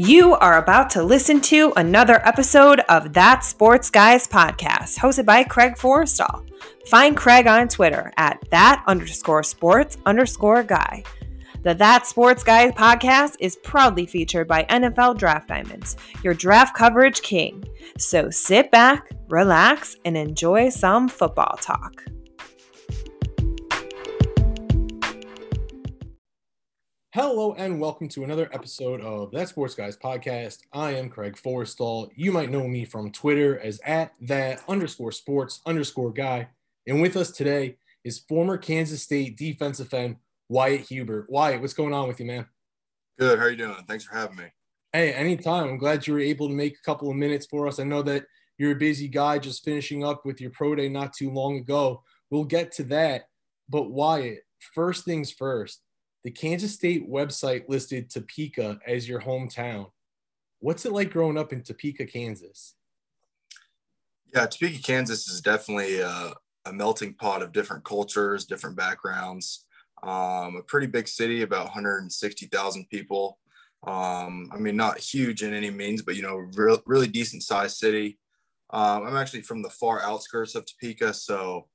[0.00, 5.42] You are about to listen to another episode of That Sports Guys podcast, hosted by
[5.42, 6.46] Craig Forrestall.
[6.86, 11.02] Find Craig on Twitter at that underscore sports underscore guy.
[11.64, 17.22] The That Sports Guys podcast is proudly featured by NFL Draft Diamonds, your draft coverage
[17.22, 17.64] king.
[17.98, 22.04] So sit back, relax, and enjoy some football talk.
[27.14, 30.58] Hello and welcome to another episode of That Sports Guys podcast.
[30.74, 32.10] I am Craig Forrestall.
[32.14, 36.50] You might know me from Twitter as at that underscore sports underscore guy.
[36.86, 40.16] And with us today is former Kansas State defensive end
[40.50, 41.30] Wyatt Hubert.
[41.30, 42.44] Wyatt, what's going on with you, man?
[43.18, 43.38] Good.
[43.38, 43.84] How are you doing?
[43.88, 44.52] Thanks for having me.
[44.92, 45.66] Hey, anytime.
[45.66, 47.80] I'm glad you were able to make a couple of minutes for us.
[47.80, 48.26] I know that
[48.58, 52.02] you're a busy guy just finishing up with your pro day not too long ago.
[52.30, 53.28] We'll get to that.
[53.66, 54.40] But Wyatt,
[54.74, 55.80] first things first,
[56.24, 59.90] the Kansas State website listed Topeka as your hometown.
[60.60, 62.74] What's it like growing up in Topeka, Kansas?
[64.34, 66.32] Yeah, Topeka, Kansas is definitely a,
[66.64, 69.64] a melting pot of different cultures, different backgrounds.
[70.02, 73.38] Um, a pretty big city, about 160,000 people.
[73.86, 77.76] Um, I mean, not huge in any means, but you know, re- really decent sized
[77.76, 78.18] city.
[78.70, 81.68] Um, I'm actually from the far outskirts of Topeka, so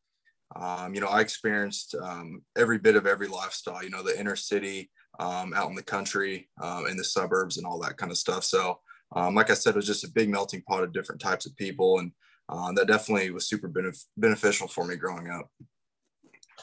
[0.55, 3.83] um, you know, I experienced um, every bit of every lifestyle.
[3.83, 7.65] You know, the inner city, um, out in the country, um, in the suburbs, and
[7.65, 8.43] all that kind of stuff.
[8.43, 8.79] So,
[9.15, 11.55] um, like I said, it was just a big melting pot of different types of
[11.55, 12.11] people, and
[12.49, 15.49] uh, that definitely was super benef- beneficial for me growing up.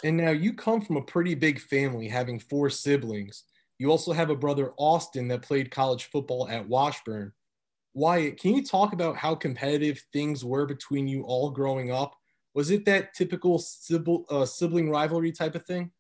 [0.05, 3.45] And now you come from a pretty big family, having four siblings.
[3.79, 7.33] You also have a brother, Austin, that played college football at Washburn.
[7.95, 12.15] Wyatt, can you talk about how competitive things were between you all growing up?
[12.55, 15.93] Was it that typical sibling, uh, sibling rivalry type of thing?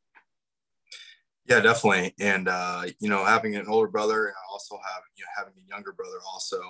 [1.48, 2.14] Yeah, definitely.
[2.20, 5.68] And uh, you know, having an older brother, and also have you know having a
[5.68, 6.60] younger brother also,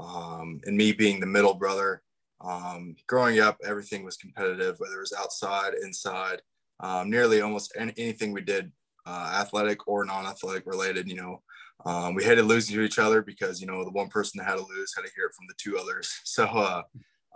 [0.00, 2.02] um, and me being the middle brother.
[2.40, 6.42] Um, growing up, everything was competitive, whether it was outside, inside,
[6.80, 8.72] um, nearly almost any, anything we did,
[9.06, 11.08] uh, athletic or non-athletic related.
[11.08, 11.42] You know,
[11.84, 14.56] um, we hated losing to each other because you know the one person that had
[14.56, 16.12] to lose had to hear it from the two others.
[16.24, 16.82] So, uh,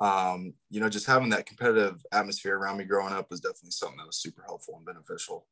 [0.00, 3.98] um, you know, just having that competitive atmosphere around me growing up was definitely something
[3.98, 5.46] that was super helpful and beneficial.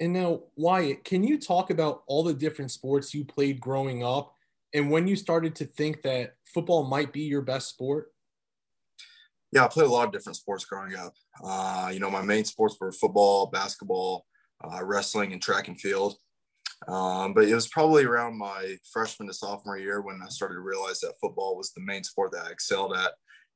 [0.00, 4.34] And now, Wyatt, can you talk about all the different sports you played growing up
[4.74, 8.12] and when you started to think that football might be your best sport?
[9.52, 11.14] Yeah, I played a lot of different sports growing up.
[11.44, 14.24] Uh, you know, my main sports were football, basketball,
[14.64, 16.16] uh, wrestling, and track and field.
[16.88, 20.60] Um, but it was probably around my freshman to sophomore year when I started to
[20.60, 23.12] realize that football was the main sport that I excelled at.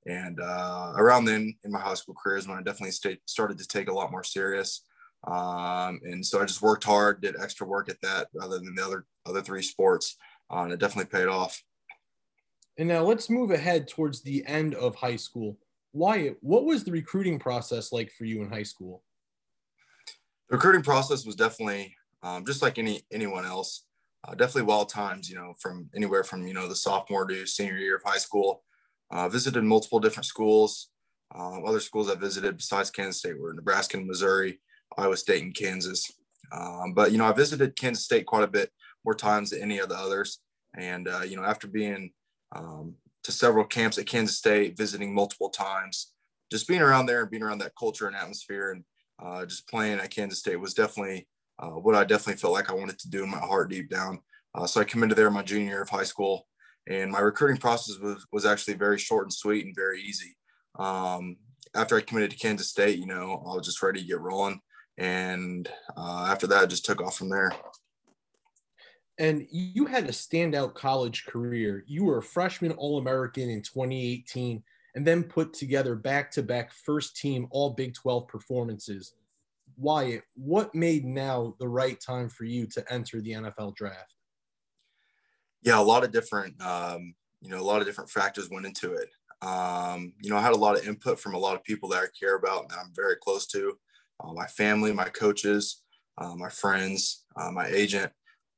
[0.06, 3.58] And uh, around then in my high school career is when I definitely stayed, started
[3.58, 4.84] to take a lot more serious.
[5.26, 8.84] Um, and so I just worked hard, did extra work at that rather than the
[8.84, 10.16] other other three sports.
[10.52, 11.60] Uh, and it definitely paid off.
[12.78, 15.58] And now let's move ahead towards the end of high school.
[15.92, 19.02] Wyatt, what was the recruiting process like for you in high school?
[20.50, 23.84] The recruiting process was definitely um, just like any anyone else.
[24.26, 27.76] Uh, definitely wild times, you know, from anywhere from you know the sophomore to senior
[27.76, 28.64] year of high school.
[29.10, 30.88] Uh, visited multiple different schools.
[31.34, 34.60] Um, other schools I visited besides Kansas State were Nebraska and Missouri,
[34.98, 36.10] Iowa State and Kansas.
[36.52, 38.70] Um, but you know, I visited Kansas State quite a bit
[39.04, 40.40] more times than any of the others.
[40.76, 42.10] And uh, you know, after being
[42.54, 46.12] um, to several camps at Kansas State, visiting multiple times,
[46.50, 48.84] just being around there and being around that culture and atmosphere, and
[49.22, 52.74] uh, just playing at Kansas State was definitely uh, what I definitely felt like I
[52.74, 54.20] wanted to do in my heart deep down.
[54.54, 56.46] Uh, so I committed there my junior year of high school,
[56.88, 60.36] and my recruiting process was was actually very short and sweet and very easy.
[60.78, 61.36] Um,
[61.74, 64.60] after I committed to Kansas State, you know, I was just ready to get rolling,
[64.98, 67.52] and uh, after that, I just took off from there.
[69.18, 71.84] And you had a standout college career.
[71.86, 74.62] You were a freshman All American in 2018,
[74.94, 79.14] and then put together back to back first team All Big 12 performances.
[79.76, 84.14] Wyatt, what made now the right time for you to enter the NFL draft?
[85.62, 88.94] Yeah, a lot of different, um, you know, a lot of different factors went into
[88.94, 89.08] it.
[89.42, 92.02] Um, you know, I had a lot of input from a lot of people that
[92.02, 93.76] I care about and that I'm very close to
[94.20, 95.82] uh, my family, my coaches,
[96.18, 98.12] uh, my friends, uh, my agent,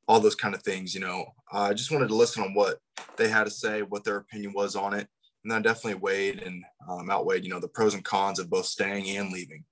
[0.06, 0.94] all those kind of things.
[0.94, 2.78] You know, I just wanted to listen on what
[3.16, 5.08] they had to say, what their opinion was on it.
[5.44, 8.66] And I definitely weighed and um, outweighed, you know, the pros and cons of both
[8.66, 9.64] staying and leaving.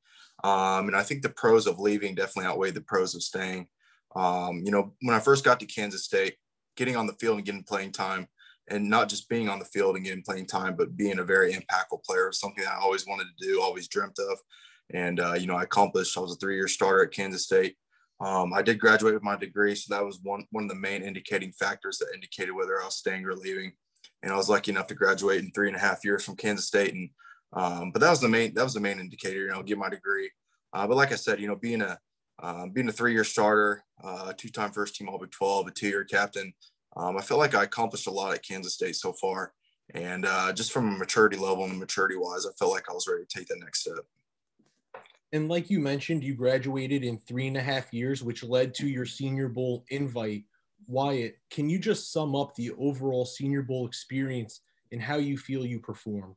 [0.46, 3.66] Um, and I think the pros of leaving definitely outweigh the pros of staying.
[4.14, 6.36] Um, you know, when I first got to Kansas State,
[6.76, 8.28] getting on the field and getting playing time,
[8.68, 11.52] and not just being on the field and getting playing time, but being a very
[11.52, 14.38] impactful player, something I always wanted to do, always dreamt of.
[14.94, 16.16] And, uh, you know, I accomplished.
[16.16, 17.76] I was a three year starter at Kansas State.
[18.20, 21.02] Um, I did graduate with my degree, so that was one one of the main
[21.02, 23.72] indicating factors that indicated whether I was staying or leaving.
[24.22, 26.68] And I was lucky enough to graduate in three and a half years from Kansas
[26.68, 26.94] State.
[26.94, 27.10] And
[27.56, 29.46] um, but that was the main that was the main indicator.
[29.46, 30.30] You know, get my degree.
[30.72, 31.98] Uh, but like I said, you know, being a
[32.38, 36.52] uh, being a three-year starter, uh, two-time first-team All Big 12, a two-year captain,
[36.94, 39.54] um, I feel like I accomplished a lot at Kansas State so far.
[39.94, 43.24] And uh, just from a maturity level and maturity-wise, I felt like I was ready
[43.24, 44.04] to take that next step.
[45.32, 48.86] And like you mentioned, you graduated in three and a half years, which led to
[48.86, 50.44] your Senior Bowl invite.
[50.86, 54.60] Wyatt, can you just sum up the overall Senior Bowl experience
[54.92, 56.34] and how you feel you performed?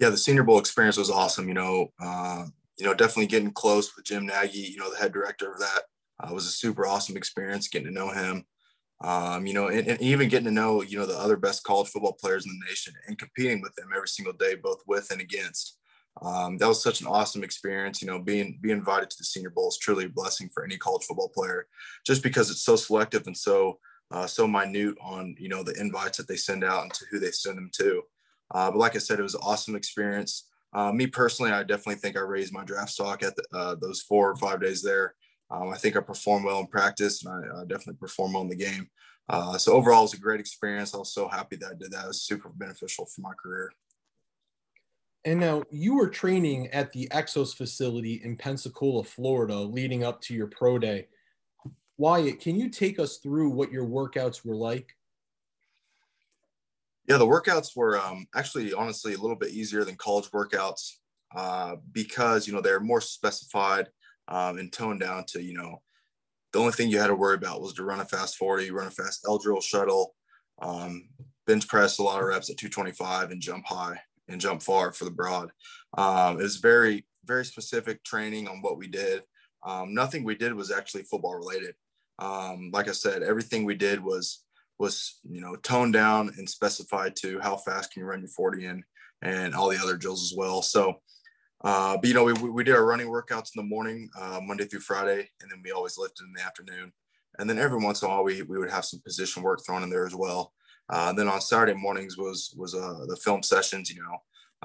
[0.00, 1.46] Yeah, the Senior Bowl experience was awesome.
[1.46, 2.46] You know, uh,
[2.78, 5.82] you know, definitely getting close with Jim Nagy, you know, the head director of that,
[6.18, 8.44] uh, was a super awesome experience getting to know him.
[9.02, 11.88] Um, you know, and, and, even getting to know, you know, the other best college
[11.88, 15.20] football players in the nation and competing with them every single day, both with and
[15.20, 15.78] against
[16.22, 18.02] um, that was such an awesome experience.
[18.02, 20.76] You know, being being invited to the Senior Bowl is truly a blessing for any
[20.76, 21.66] college football player,
[22.04, 23.78] just because it's so selective and so
[24.10, 27.18] uh, so minute on you know the invites that they send out and to who
[27.18, 28.02] they send them to.
[28.50, 30.48] Uh, but like I said, it was an awesome experience.
[30.72, 34.02] Uh, me personally, I definitely think I raised my draft stock at the, uh, those
[34.02, 35.14] four or five days there.
[35.50, 38.48] Um, I think I performed well in practice, and I, I definitely performed well in
[38.48, 38.88] the game.
[39.28, 40.94] Uh, so overall, it was a great experience.
[40.94, 42.04] I was so happy that I did that.
[42.04, 43.72] It was super beneficial for my career.
[45.24, 50.34] And now you were training at the Exos facility in Pensacola, Florida, leading up to
[50.34, 51.08] your pro day.
[51.98, 54.96] Wyatt, can you take us through what your workouts were like?
[57.10, 60.92] Yeah, the workouts were um, actually, honestly, a little bit easier than college workouts
[61.34, 63.88] uh, because you know they're more specified
[64.28, 65.82] um, and toned down to you know
[66.52, 68.86] the only thing you had to worry about was to run a fast 40, run
[68.86, 70.14] a fast L drill shuttle,
[70.62, 71.08] um,
[71.48, 73.98] bench press a lot of reps at 225, and jump high
[74.28, 75.50] and jump far for the broad.
[75.98, 79.24] Um, it was very, very specific training on what we did.
[79.66, 81.74] Um, nothing we did was actually football related.
[82.20, 84.44] Um, like I said, everything we did was
[84.80, 88.64] was you know toned down and specified to how fast can you run your 40
[88.64, 88.82] in
[89.22, 90.62] and all the other drills as well.
[90.62, 91.02] So,
[91.62, 94.64] uh, but you know we, we did our running workouts in the morning, uh, Monday
[94.64, 96.92] through Friday, and then we always lifted in the afternoon.
[97.38, 99.82] And then every once in a while we, we would have some position work thrown
[99.82, 100.52] in there as well.
[100.88, 103.90] Uh, then on Saturday mornings was was uh, the film sessions.
[103.90, 104.16] You know,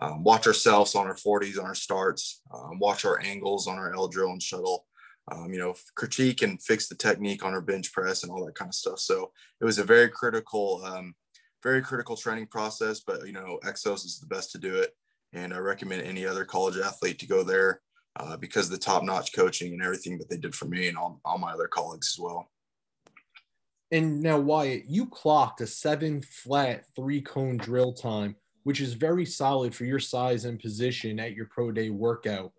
[0.01, 3.93] um, watch ourselves on our 40s on our starts, um, watch our angles on our
[3.93, 4.85] L drill and shuttle.
[5.31, 8.55] Um, you know, critique and fix the technique on her bench press and all that
[8.55, 8.99] kind of stuff.
[8.99, 11.15] So it was a very critical, um,
[11.63, 12.99] very critical training process.
[12.99, 14.95] But you know, Exos is the best to do it,
[15.33, 17.81] and I recommend any other college athlete to go there
[18.17, 21.37] uh, because the top-notch coaching and everything that they did for me and all, all
[21.37, 22.49] my other colleagues as well.
[23.91, 29.25] And now, Wyatt, you clocked a seven flat three cone drill time, which is very
[29.25, 32.51] solid for your size and position at your pro day workout.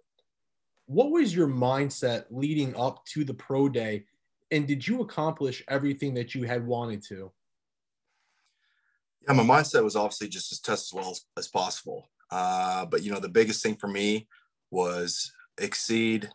[0.87, 4.05] What was your mindset leading up to the pro day?
[4.51, 7.33] And did you accomplish everything that you had wanted to?
[9.27, 12.09] Yeah, my mindset was obviously just as test as well as, as possible.
[12.31, 14.29] Uh, but you know, the biggest thing for me
[14.71, 16.31] was exceed.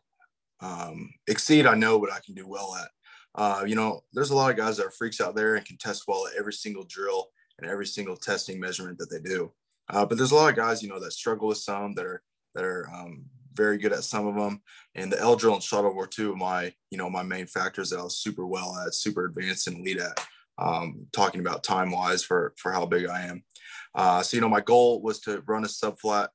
[0.60, 2.90] Um, exceed, I know what I can do well at.
[3.34, 5.78] Uh, you know, there's a lot of guys that are freaks out there and can
[5.78, 9.52] test well at every single drill and every single testing measurement that they do.
[9.90, 12.22] Uh, but there's a lot of guys, you know, that struggle with some that are
[12.56, 14.62] that are um, very good at some of them.
[14.96, 17.90] And the L drill and shuttle were two of my, you know, my main factors
[17.90, 20.20] that I was super well at, super advanced and lead at.
[20.58, 23.44] Um, talking about time wise for for how big I am.
[23.96, 26.30] Uh, so you know, my goal was to run a sub flat,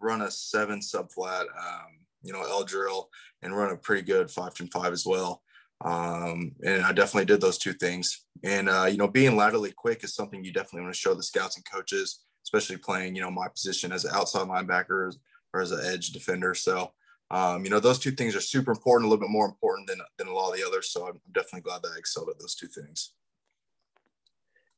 [0.00, 3.10] run a seven sub flat, um, you know, L drill,
[3.42, 5.42] and run a pretty good five ten five as well.
[5.82, 8.24] Um, and I definitely did those two things.
[8.44, 11.22] And, uh, you know, being laterally quick is something you definitely want to show the
[11.22, 15.08] scouts and coaches, especially playing, you know, my position as an outside linebacker
[15.52, 16.54] or as an edge defender.
[16.54, 16.92] So,
[17.30, 20.00] um, you know, those two things are super important, a little bit more important than,
[20.18, 20.90] than a lot of the others.
[20.90, 23.12] So I'm definitely glad that I excelled at those two things.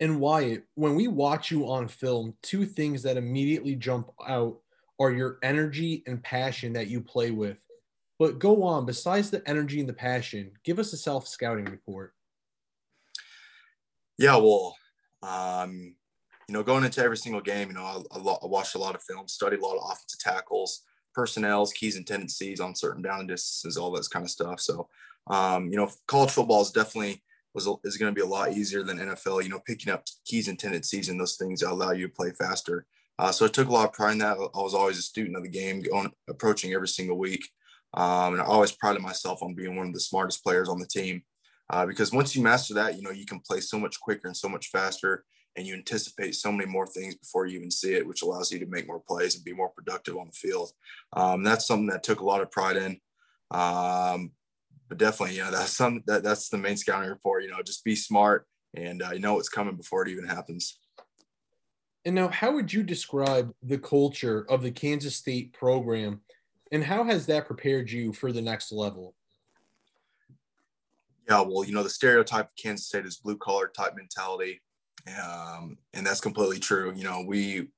[0.01, 4.59] And Wyatt, when we watch you on film, two things that immediately jump out
[4.99, 7.57] are your energy and passion that you play with.
[8.19, 12.15] But go on, besides the energy and the passion, give us a self scouting report.
[14.19, 14.77] Yeah, well,
[15.23, 15.95] um,
[16.53, 18.95] you know, going into every single game, you know, I, I, I watched a lot
[18.95, 20.83] of film, studied a lot of offensive tackles,
[21.15, 24.61] personnels, keys and tendencies on certain down and distances, all this kind of stuff.
[24.61, 24.87] So,
[25.29, 27.23] um, you know, college football is definitely
[27.55, 29.43] was is going to be a lot easier than NFL.
[29.43, 32.85] You know, picking up keys and tendencies and those things allow you to play faster.
[33.19, 34.37] Uh, so I took a lot of pride in that.
[34.37, 37.49] I was always a student of the game, going approaching every single week.
[37.95, 40.87] Um, and I always prided myself on being one of the smartest players on the
[40.87, 41.23] team.
[41.71, 44.37] Uh, because once you master that, you know, you can play so much quicker and
[44.37, 45.25] so much faster,
[45.57, 48.59] and you anticipate so many more things before you even see it, which allows you
[48.59, 50.73] to make more plays and be more productive on the field.
[51.13, 53.01] Um, that's something that took a lot of pride in.
[53.51, 54.33] Um,
[54.89, 57.45] but definitely, you know, that's some that, that's the main scouting report.
[57.45, 60.79] You know, just be smart and uh, you know what's coming before it even happens.
[62.05, 66.21] And now, how would you describe the culture of the Kansas State program,
[66.73, 69.15] and how has that prepared you for the next level?
[71.29, 74.61] Yeah, well, you know, the stereotype of Kansas State is blue collar type mentality,
[75.09, 76.93] um, and that's completely true.
[76.95, 77.69] You know, we, you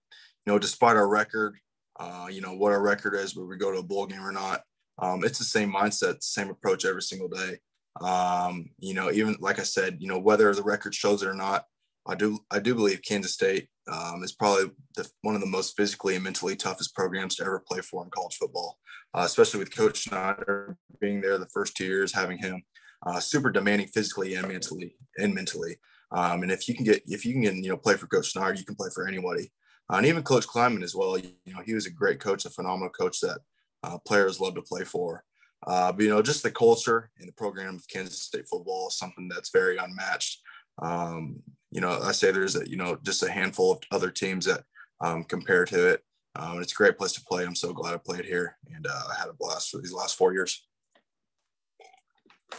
[0.46, 1.56] know, despite our record,
[1.98, 4.32] uh, you know, what our record is, whether we go to a bowl game or
[4.32, 4.62] not,
[4.98, 7.58] um, it's the same mindset, same approach every single day.
[8.00, 11.34] Um, you know, even like I said, you know, whether the record shows it or
[11.34, 11.64] not,
[12.06, 15.76] I do I do believe Kansas State um, is probably the, one of the most
[15.76, 18.78] physically and mentally toughest programs to ever play for in college football,
[19.14, 22.62] uh, especially with Coach Snyder being there the first two years, having him
[23.06, 25.76] uh, super demanding physically and mentally and mentally.
[26.12, 28.54] Um, and if you can get if you can you know play for Coach Snyder,
[28.54, 29.50] you can play for anybody,
[29.92, 31.18] uh, and even Coach Klieman as well.
[31.18, 33.38] You, you know, he was a great coach, a phenomenal coach that
[33.82, 35.24] uh, players love to play for.
[35.66, 38.98] Uh, but you know, just the culture and the program of Kansas State football is
[38.98, 40.40] something that's very unmatched.
[40.82, 44.44] Um, you know, I say there's a you know just a handful of other teams
[44.46, 44.62] that
[45.00, 46.02] um, compare to it.
[46.36, 47.44] Um, it's a great place to play.
[47.44, 50.16] I'm so glad I played here, and uh, I had a blast for these last
[50.16, 50.66] four years.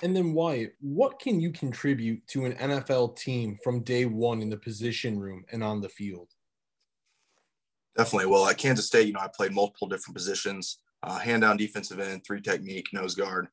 [0.01, 4.50] And then Wyatt, what can you contribute to an NFL team from day one in
[4.50, 6.30] the position room and on the field?
[7.96, 8.27] Definitely.
[8.27, 12.00] Well, at Kansas State, you know, I played multiple different positions uh, hand down defensive
[12.00, 13.48] end, three technique, nose guard,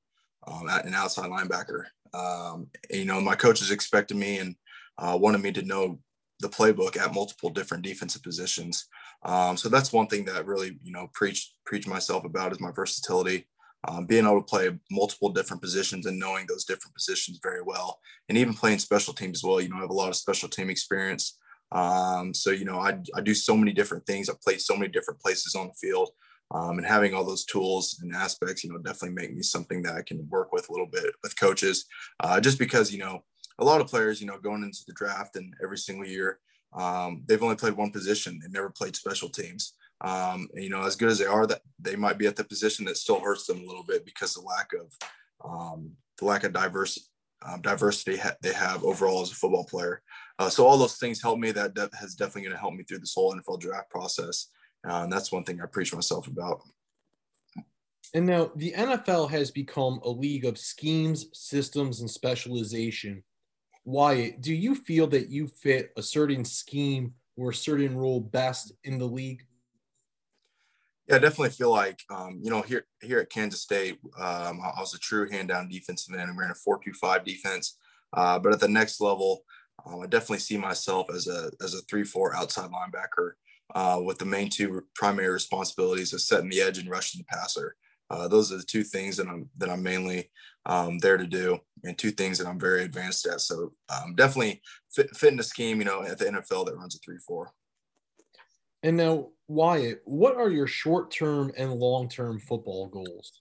[0.48, 1.84] um, an outside linebacker.
[2.14, 4.56] Um, and, you know, my coaches expected me and
[4.98, 6.00] uh, wanted me to know
[6.40, 8.86] the playbook at multiple different defensive positions.
[9.24, 12.72] Um, so that's one thing that really, you know, preach preach myself about is my
[12.72, 13.46] versatility,
[13.88, 18.00] um, being able to play multiple different positions and knowing those different positions very well,
[18.28, 19.60] and even playing special teams as well.
[19.60, 21.38] You know, I have a lot of special team experience.
[21.72, 24.28] Um, so you know, I, I do so many different things.
[24.28, 26.10] I play so many different places on the field
[26.52, 29.94] um, and having all those tools and aspects, you know, definitely make me something that
[29.94, 31.86] I can work with a little bit with coaches.
[32.20, 33.24] Uh, just because, you know,
[33.58, 36.38] a lot of players, you know, going into the draft and every single year,
[36.74, 38.38] um, they've only played one position.
[38.40, 39.74] They've never played special teams.
[40.02, 42.84] Um, you know, as good as they are, that they might be at the position
[42.86, 44.92] that still hurts them a little bit because the lack of
[45.44, 47.10] um, the lack of diverse
[47.44, 50.02] um, diversity ha- they have overall as a football player.
[50.38, 51.50] Uh, so all those things help me.
[51.52, 54.48] That, that has definitely going to help me through this whole NFL draft process.
[54.88, 56.60] Uh, and that's one thing I preach myself about.
[58.14, 63.22] And now the NFL has become a league of schemes, systems, and specialization.
[63.84, 68.72] Why do you feel that you fit a certain scheme or a certain role best
[68.84, 69.44] in the league?
[71.12, 74.80] Yeah, I definitely feel like um, you know here here at Kansas State, um, I
[74.80, 77.76] was a true hand down defensive end, we're in a four two five defense.
[78.14, 79.42] Uh, but at the next level,
[79.84, 83.32] um, I definitely see myself as a as a three four outside linebacker
[83.74, 87.76] uh, with the main two primary responsibilities of setting the edge and rushing the passer.
[88.08, 90.30] Uh, those are the two things that I'm that I'm mainly
[90.64, 93.42] um, there to do, and two things that I'm very advanced at.
[93.42, 96.96] So um, definitely fit, fit in the scheme, you know, at the NFL that runs
[96.96, 97.52] a three four.
[98.82, 103.40] And now, Wyatt, what are your short term and long term football goals?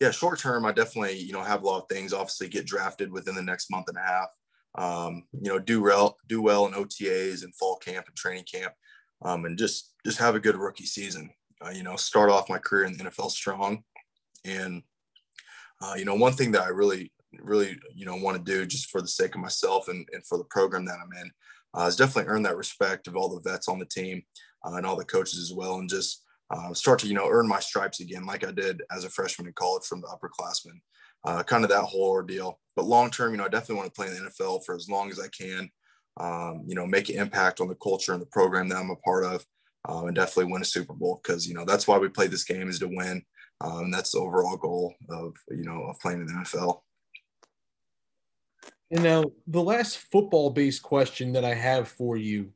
[0.00, 2.12] Yeah, short term, I definitely you know have a lot of things.
[2.12, 4.28] Obviously, get drafted within the next month and a half
[4.78, 8.72] um, you know, do well, do well in OTAs and fall camp and training camp,
[9.22, 11.30] um, and just just have a good rookie season.
[11.64, 13.82] Uh, you know, start off my career in the NFL strong,
[14.44, 14.82] and
[15.82, 18.90] uh, you know, one thing that I really, really, you know, want to do just
[18.90, 21.30] for the sake of myself and, and for the program that I'm in
[21.78, 24.22] uh, is definitely earn that respect of all the vets on the team
[24.64, 27.46] uh, and all the coaches as well, and just uh, start to you know earn
[27.46, 30.80] my stripes again, like I did as a freshman in college from the upperclassmen
[31.24, 32.58] uh, kind of that whole ordeal.
[32.76, 34.88] But long term, you know, I definitely want to play in the NFL for as
[34.88, 35.70] long as I can.
[36.20, 38.96] Um, you know, make an impact on the culture and the program that I'm a
[38.96, 39.46] part of,
[39.88, 42.44] um, and definitely win a Super Bowl because you know that's why we play this
[42.44, 43.22] game is to win.
[43.60, 46.80] Um, that's the overall goal of you know of playing in the NFL.
[48.90, 52.52] And now the last football-based question that I have for you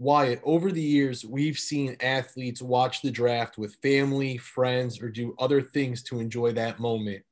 [0.00, 5.34] Wyatt, over the years, we've seen athletes watch the draft with family, friends, or do
[5.38, 7.22] other things to enjoy that moment.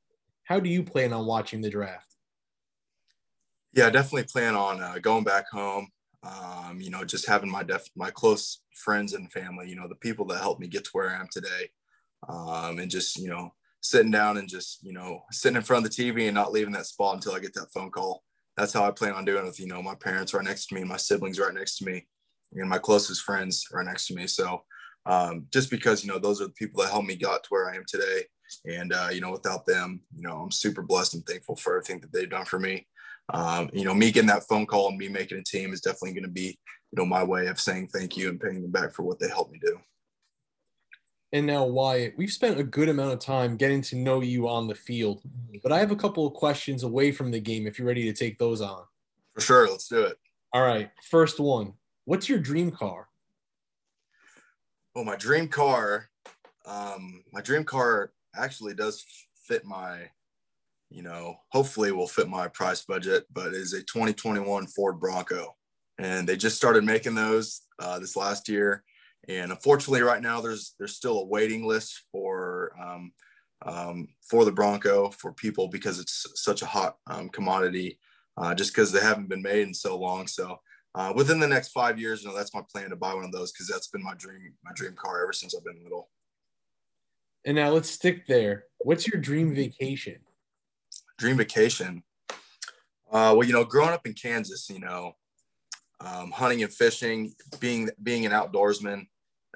[0.43, 2.15] How do you plan on watching the draft?
[3.73, 5.87] Yeah, definitely plan on uh, going back home.
[6.21, 9.67] Um, you know, just having my def- my close friends and family.
[9.67, 11.71] You know, the people that helped me get to where I am today,
[12.27, 15.91] um, and just you know sitting down and just you know sitting in front of
[15.91, 18.23] the TV and not leaving that spot until I get that phone call.
[18.57, 20.75] That's how I plan on doing it with you know my parents right next to
[20.75, 22.05] me, my siblings right next to me,
[22.53, 24.27] and my closest friends right next to me.
[24.27, 24.63] So
[25.05, 27.69] um, just because you know those are the people that helped me got to where
[27.69, 28.23] I am today.
[28.65, 31.99] And, uh, you know, without them, you know, I'm super blessed and thankful for everything
[32.01, 32.87] that they've done for me.
[33.31, 36.13] Um, you know, me getting that phone call and me making a team is definitely
[36.13, 36.57] going to be,
[36.91, 39.27] you know, my way of saying thank you and paying them back for what they
[39.27, 39.77] helped me do.
[41.31, 44.67] And now, Wyatt, we've spent a good amount of time getting to know you on
[44.67, 45.21] the field,
[45.61, 48.13] but I have a couple of questions away from the game if you're ready to
[48.13, 48.83] take those on.
[49.35, 49.69] For sure.
[49.69, 50.17] Let's do it.
[50.53, 50.89] All right.
[51.09, 51.73] First one
[52.05, 53.07] What's your dream car?
[54.95, 56.09] Well, my dream car,
[56.65, 59.05] um, my dream car actually does
[59.35, 60.09] fit my,
[60.89, 65.55] you know, hopefully will fit my price budget, but is a 2021 Ford Bronco.
[65.99, 68.83] And they just started making those uh, this last year
[69.29, 73.11] and unfortunately, right now there's there's still a waiting list for um,
[73.63, 77.99] um, for the Bronco for people because it's such a hot um, commodity,
[78.37, 80.25] uh, just because they haven't been made in so long.
[80.25, 80.59] So
[80.95, 83.31] uh, within the next five years, you know, that's my plan to buy one of
[83.31, 86.09] those because that's been my dream my dream car ever since I've been little.
[87.45, 88.65] And now let's stick there.
[88.79, 90.17] What's your dream vacation?
[91.19, 92.01] Dream vacation.
[93.11, 95.13] Uh, well, you know, growing up in Kansas, you know,
[95.99, 99.05] um, hunting and fishing, being being an outdoorsman,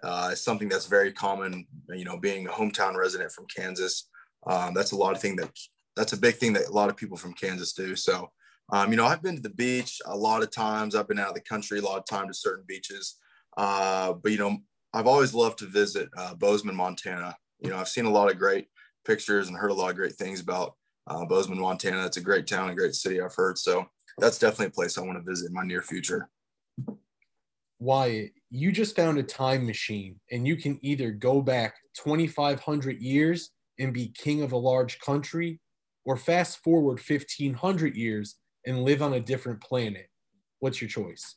[0.04, 1.66] uh, something that's very common.
[1.90, 4.10] You know, being a hometown resident from Kansas,
[4.46, 5.50] um, that's a lot of thing that
[5.96, 7.96] that's a big thing that a lot of people from Kansas do.
[7.96, 8.32] So,
[8.72, 10.96] um, you know, I've been to the beach a lot of times.
[10.96, 13.16] I've been out of the country a lot of time to certain beaches,
[13.58, 14.58] uh, but you know,
[14.94, 17.36] I've always loved to visit uh, Bozeman, Montana.
[17.60, 18.68] You know, I've seen a lot of great
[19.06, 20.76] pictures and heard a lot of great things about
[21.08, 22.06] uh, Bozeman, Montana.
[22.06, 23.22] It's a great town, a great city.
[23.22, 26.30] I've heard so that's definitely a place I want to visit in my near future.
[27.80, 33.50] Wyatt, you just found a time machine and you can either go back 2,500 years
[33.80, 35.60] and be king of a large country
[36.06, 38.36] or fast forward 1,500 years
[38.68, 40.08] and live on a different planet.
[40.60, 41.36] What's your choice?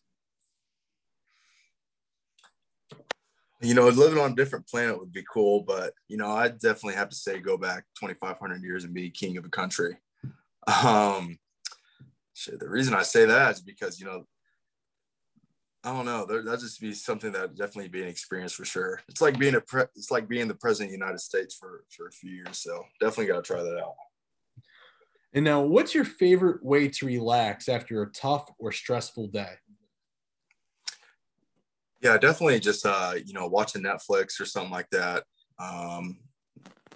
[3.62, 6.96] You know, living on a different planet would be cool, but you know, I'd definitely
[6.96, 9.96] have to say go back 2,500 years and be king of a country.
[10.84, 11.38] Um,
[12.34, 14.26] shit, the reason I say that is because, you know,
[15.86, 16.26] I don't know.
[16.26, 19.00] that'd just be something that definitely be an experience for sure.
[19.08, 21.84] It's like being a pre- it's like being the president of the United States for
[21.90, 22.58] for a few years.
[22.58, 23.94] So definitely got to try that out.
[25.32, 29.52] And now, what's your favorite way to relax after a tough or stressful day?
[32.02, 35.22] Yeah, definitely just uh, you know watching Netflix or something like that.
[35.60, 36.18] Um,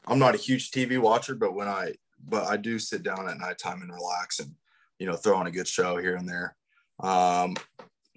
[0.08, 1.94] I'm not a huge TV watcher, but when I
[2.26, 4.50] but I do sit down at nighttime and relax and
[4.98, 6.56] you know throw on a good show here and there.
[6.98, 7.54] Um,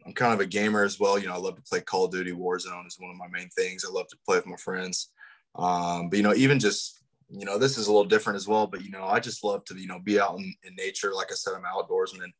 [0.06, 1.18] I'm kind of a gamer as well.
[1.18, 3.50] You know, I love to play Call of Duty Warzone is one of my main
[3.50, 3.86] things.
[3.86, 5.10] I love to play with my friends.
[5.56, 8.68] Um, but you know, even just you know, this is a little different as well.
[8.68, 11.14] But you know, I just love to you know be out in, in nature.
[11.14, 12.32] Like I said, I'm outdoorsman.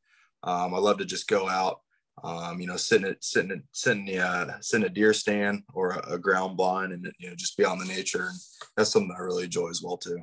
[0.44, 1.82] Um, I love to just go out.
[2.24, 5.92] Um, you know, sitting at sitting at sitting the uh, sitting a deer stand or
[5.92, 8.28] a, a, ground blind, and you know, just be out in the nature.
[8.28, 8.38] And
[8.78, 10.20] that's something I really enjoy as well too.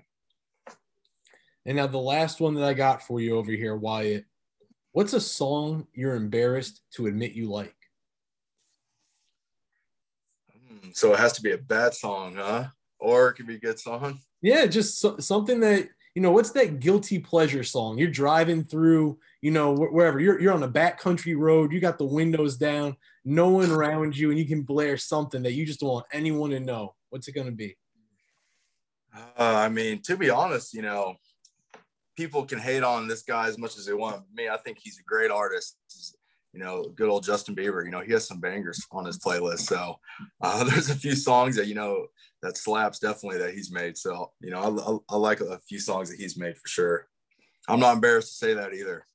[1.66, 4.24] And now the last one that I got for you over here, Wyatt,
[4.92, 7.76] What's a song you're embarrassed to admit you like?
[10.52, 12.66] Hmm, so it has to be a bad song, huh?
[12.98, 14.18] Or it could be a good song.
[14.42, 16.32] Yeah, just so, something that you know.
[16.32, 17.98] What's that guilty pleasure song?
[17.98, 20.40] You're driving through, you know, wherever you're.
[20.40, 21.72] You're on a backcountry road.
[21.72, 25.52] You got the windows down, no one around you, and you can blare something that
[25.52, 26.94] you just don't want anyone to know.
[27.10, 27.76] What's it gonna be?
[29.14, 31.14] Uh, I mean, to be honest, you know,
[32.20, 34.22] people can hate on this guy as much as they want.
[34.34, 35.78] Me, I think he's a great artist.
[36.52, 37.82] You know, good old Justin Bieber.
[37.82, 39.60] You know, he has some bangers on his playlist.
[39.60, 39.98] So
[40.42, 42.08] uh, there's a few songs that you know
[42.42, 43.96] that slaps definitely that he's made.
[43.96, 47.08] So you know, I, I, I like a few songs that he's made for sure.
[47.68, 49.06] I'm not embarrassed to say that either.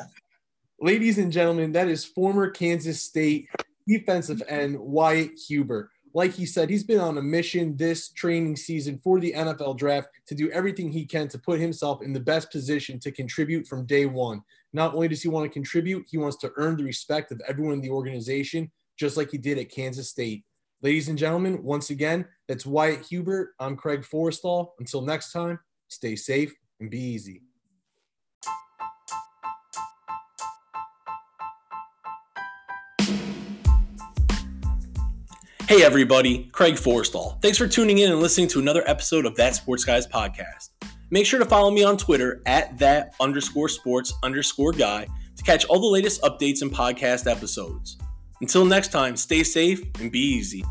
[0.80, 3.48] Ladies and gentlemen, that is former Kansas State
[3.86, 9.00] defensive end Wyatt Hubert like he said, he's been on a mission this training season
[9.02, 12.52] for the NFL draft to do everything he can to put himself in the best
[12.52, 14.40] position to contribute from day one.
[14.72, 17.74] Not only does he want to contribute, he wants to earn the respect of everyone
[17.74, 20.44] in the organization, just like he did at Kansas State.
[20.82, 23.54] Ladies and gentlemen, once again, that's Wyatt Hubert.
[23.58, 24.74] I'm Craig Forrestall.
[24.78, 27.42] Until next time, stay safe and be easy.
[35.74, 37.42] Hey everybody, Craig Forrestall.
[37.42, 40.68] Thanks for tuning in and listening to another episode of That Sports Guys podcast.
[41.10, 45.64] Make sure to follow me on Twitter at that underscore sports underscore guy to catch
[45.64, 47.98] all the latest updates and podcast episodes.
[48.40, 50.64] Until next time, stay safe and be easy.